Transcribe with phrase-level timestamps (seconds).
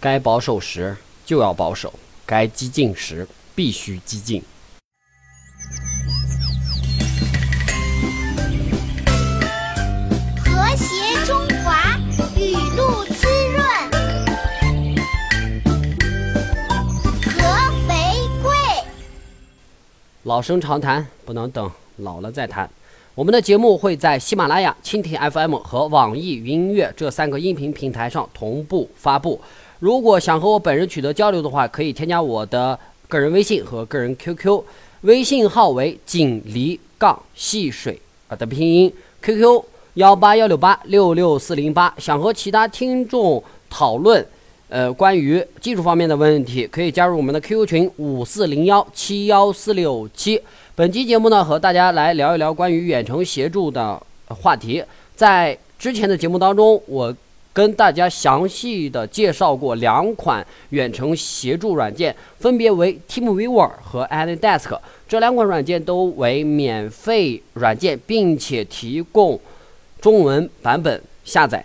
[0.00, 1.92] 该保守时就要保守，
[2.24, 4.42] 该激进时必须激进。
[10.42, 11.98] 和谐中华，
[12.34, 13.62] 雨露滋润。
[17.26, 18.50] 和玫瑰。
[20.22, 22.70] 老生常谈，不能等老了再谈。
[23.20, 29.38] 我们的节目会在喜马拉雅、蜻蜓 FM 和网易云音乐这三个音频平台上同步发布。
[29.78, 32.78] 如果想和我本人取得交流的话，可以添加我的
[33.08, 34.62] 个人微信和个人 QQ，
[35.02, 39.64] 微信号为锦鲤杠戏水啊的拼音，QQ
[39.94, 41.94] 幺八幺六八六六四零八。
[41.98, 44.26] 想和其他听众讨论。
[44.70, 50.40] 呃，关于技术方面的问题，可以加入我们的 QQ 群五四零幺七幺四六七。
[50.80, 54.82] 本期节目呢，和大家来聊一聊关于远程协助的话题。
[55.14, 57.14] 在之前的节目当中，我
[57.52, 64.80] 跟大家详细的介绍过两款远程协助软件，分别为 TeamViewer 和 AnyDesk。
[65.06, 69.38] 这两款软件都为免费软件，并且提供
[70.00, 71.62] 中文版本下载。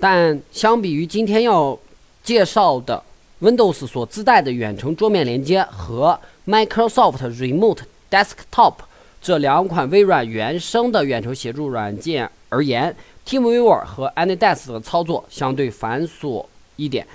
[0.00, 1.78] 但相比于今天要
[2.24, 3.02] 介绍的
[3.42, 7.80] Windows 所自带的远程桌面连接和 Microsoft Remote
[8.16, 8.76] Desktop
[9.20, 17.06] 这两款微软原生的远程协助软件而言，TeamViewer 和 AnyDesk 的操作相对繁琐一点。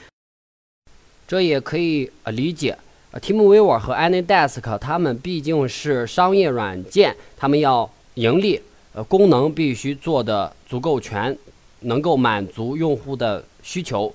[1.28, 2.78] 这也可以呃理解，
[3.10, 8.62] 呃，TeamViewer 和 AnyDesk 它们毕竟是商业软件，它们要盈利，
[8.94, 11.36] 呃，功能必须做的足够全，
[11.80, 14.14] 能够满足用户的需求。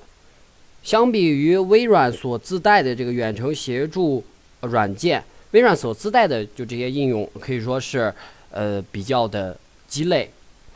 [0.85, 4.23] 相比于微软所自带的这个远程协助
[4.61, 5.25] 软件，
[5.57, 8.13] 微软所自带的就这些应用可以说是
[8.51, 9.57] 呃比较的
[9.89, 10.31] 鸡肋，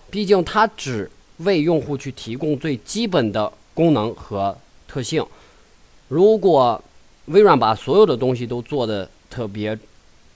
[0.09, 4.57] 毕竟它只为用户去提供最基本的功能和
[4.89, 5.23] 特性。
[6.09, 6.83] 如果
[7.27, 9.79] 微软把所有的东西都做的特别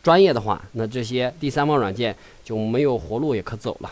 [0.03, 3.91] 专业的话，那这些第三方软件就没有活路也可走了。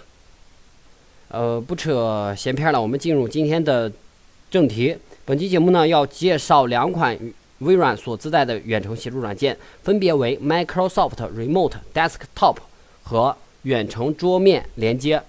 [1.29, 3.91] 呃，不扯闲篇了，我们进入今天的
[4.51, 4.95] 正题。
[5.25, 7.19] 本期节目呢，要介绍两款
[7.63, 12.57] 微软所自带的远程协助软件，分别为 Microsoft Remote Desktop
[13.03, 15.23] 和远程桌面连接。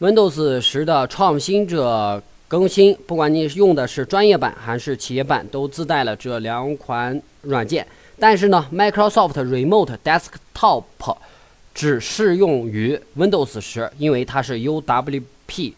[0.00, 7.86] Windows 十的创新者更新，不管你用的是专业版还是企业版，都自带了这两款软件。
[8.18, 10.84] 但是呢，Microsoft Remote Desktop
[11.74, 15.72] 只适用于 Windows 十，因为它是 UWP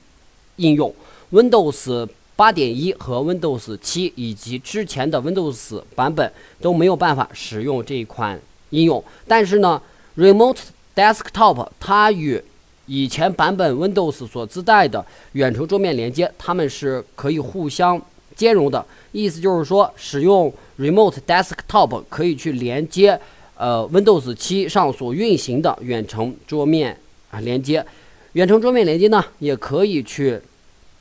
[0.56, 0.94] 应用
[1.32, 2.08] ，Windows。
[2.40, 8.40] 八点一和 Windows 七以及之前的 Windows 版本都没有办法使用这一款
[8.70, 9.82] 应用，但是呢
[10.16, 10.56] ，Remote
[10.96, 12.42] Desktop 它与
[12.86, 18.00] 以前版本 Windows 所自带的远程桌面连接，它们是可以互相
[18.34, 18.82] 兼容的。
[19.12, 23.20] 意思就是说，使用 Remote Desktop 可以去连接
[23.58, 26.98] 呃 Windows 七上所运行的远程桌面
[27.30, 27.84] 啊连接，
[28.32, 30.40] 远程桌面连接呢也可以去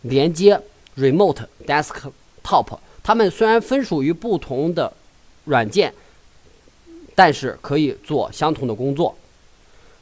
[0.02, 0.60] 连接。
[1.00, 4.92] Remote Desktop，它们虽然分属于不同的
[5.46, 5.94] 软件，
[7.16, 9.16] 但是可以做相同的工作。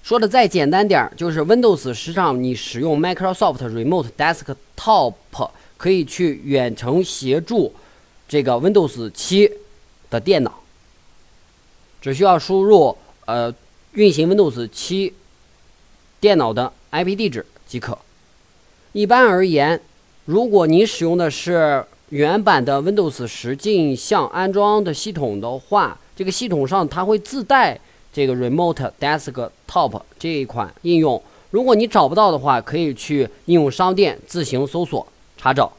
[0.01, 5.13] 说的再简单点儿，就是 Windows 十上你使用 Microsoft Remote Desktop
[5.77, 7.73] 可以去远程协助
[8.27, 9.51] 这个 Windows 七
[10.09, 10.61] 的电脑，
[12.01, 13.53] 只需要输入呃
[13.91, 15.13] 运行 Windows 七
[16.19, 17.97] 电脑的 IP 地址即可。
[18.93, 19.79] 一般而言。
[20.27, 27.79] 如果你使用的是原版的 Windows 十镜像安装的系统的话，这个系统上它会自带
[28.11, 31.23] 这个 Remote Desktop 这一款应用。
[31.51, 35.07] 如果你找不到的话，可以去应用商店自行搜索
[35.37, 35.71] 查找。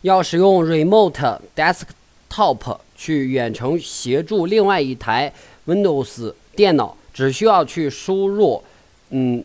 [0.00, 5.30] 要使用 Remote Desktop 去远程协助另外一台
[5.66, 8.62] Windows 电脑，只需要去输入，
[9.10, 9.44] 嗯，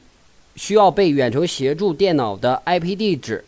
[0.56, 3.44] 需要被远程协助电脑的 IP 地址。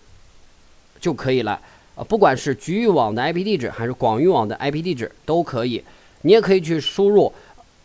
[0.99, 1.59] 就可以了，
[1.95, 5.83] 啊，不管是局域网的 IP 地址还是广域网的 IP 地址都可以，
[6.21, 7.31] 你也可以去输入，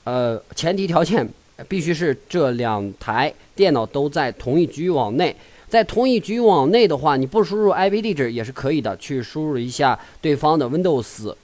[0.04, 1.28] 呃，前提条件
[1.68, 5.34] 必须是这两台电脑都在同一局域网内，
[5.68, 11.34] 在同一局域网内的话，你不输入 IP 地址也是可以的，去输入一下对方的 Windows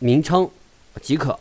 [0.00, 0.48] 名称
[1.00, 1.38] 即可。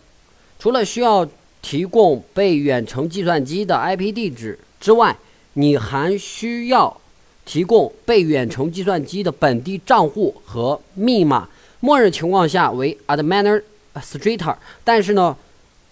[0.58, 1.28] 除了需要
[1.62, 5.16] 提供被远程计算机的 IP 地址之外，
[5.54, 7.02] 你还需要。
[7.46, 11.48] 提供被远程计算机的本地账户和密码，
[11.80, 14.56] 默认情况下为 Administrator。
[14.84, 15.38] 但是呢，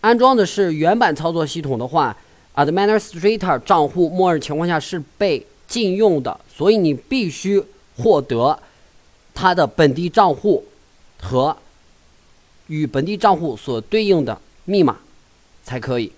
[0.01, 2.17] 安装的是原版操作系统的话
[2.55, 7.63] ，Administrator 账户默认情况下是被禁用的，所以你必须
[7.97, 8.59] 获得
[9.33, 10.65] 它的本地账户
[11.21, 11.55] 和
[12.67, 14.97] 与本地账户所对应的密码
[15.63, 16.11] 才可以。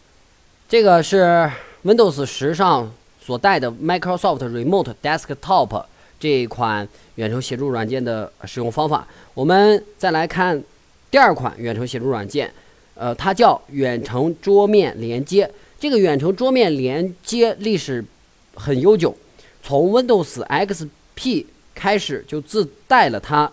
[0.67, 1.51] 这个是
[1.83, 2.91] Windows 十上
[3.25, 5.83] 所带的 Microsoft Remote Desktop
[6.19, 9.07] 这一款远程协助软件的使用方法。
[9.33, 10.61] 我们再来看
[11.09, 12.53] 第二款远程协助软件，
[12.93, 15.49] 呃，它叫远程桌面连接。
[15.79, 18.05] 这个远程桌面连接历史
[18.53, 19.15] 很悠久，
[19.63, 23.51] 从 Windows XP 开始就自带了它。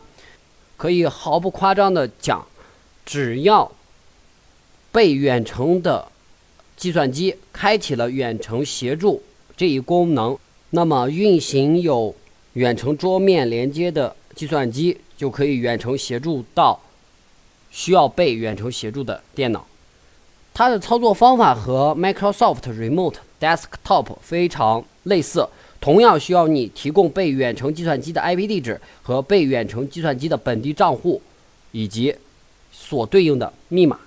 [0.77, 2.45] 可以毫不夸张的讲，
[3.07, 3.73] 只要
[4.91, 6.09] 被远程的
[6.77, 9.23] 计算机开启了远程协助
[9.57, 10.37] 这一功能，
[10.71, 12.15] 那么运行有
[12.55, 16.81] 远程桌面连接的计算机就可以远程协助到
[17.71, 19.67] 需要被远程协助的电脑。
[20.55, 25.49] 它的操作方法和 Microsoft Remote Desktop 非常类似，
[25.81, 31.23] 同样需要你提供被远程计算机的 IP 地址和被远程计算机的本地账户，
[31.71, 32.15] 以及
[32.71, 33.99] 所对应的密码。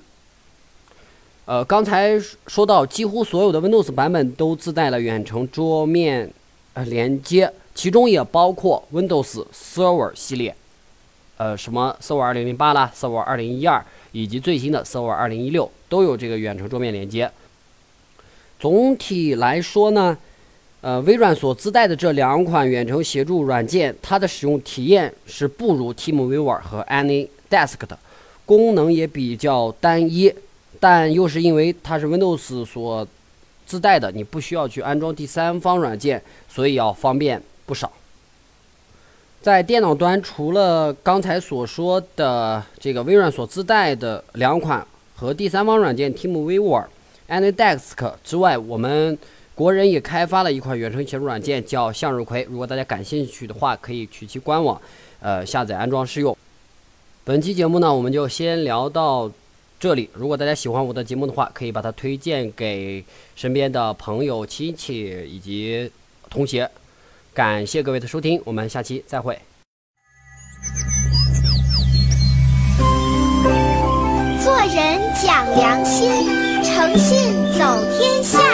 [1.46, 6.28] 呃，刚才说到，几乎所有的 Windows 版本都自带了远程桌面
[6.74, 10.56] 呃连接，其中也包括 Windows Server 系列，
[11.38, 13.82] 呃，什么 Server 2008啦，Server 2012，
[14.12, 17.30] 以及最新的 Server 2016都有这个远程桌面连接。
[18.60, 20.18] 总体来说呢，
[20.82, 28.00] 呃，微软所自带的这两款远程协助软件，它的使用体验是不如 TeamViewer 和 AnyDesk 的，
[28.46, 30.34] 功能也比较单一。
[30.88, 33.08] 但又是因为它是 Windows 所
[33.66, 37.92] 自带的，你不需要去安装第三方软件，所以要方便不少。
[39.42, 44.86] 在电脑端，除了刚才所说的这个微软所自带的两款
[45.16, 46.86] 和第三方软件 TeamViewer、
[47.30, 49.18] AnyDesk 之外，我们
[49.56, 52.44] 国人也开发了一款远程协助软件，叫向日葵。
[52.48, 54.80] 如果大家感兴趣的话，可以去其官网，
[55.20, 56.38] 呃，下载安装试用。
[57.24, 59.32] 本期节目呢，我们就先聊到。
[59.86, 63.06] 这里，如果大家喜欢我的节目的话，可以把它推荐给
[63.36, 65.92] 身边的朋友、亲戚以及
[66.28, 66.68] 同学。
[67.36, 69.38] 感谢各位的收听，我们下期再会。
[74.44, 76.10] 做人讲良心，
[76.64, 78.45] 诚信走天下。